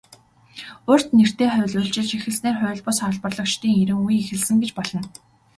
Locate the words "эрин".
3.81-3.99